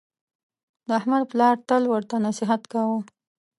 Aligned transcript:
د 0.87 0.89
احمد 0.99 1.23
پلار 1.31 1.55
تل 1.69 1.83
ورته 1.93 2.15
نصحت 2.25 2.61
کاوه: 2.73 2.99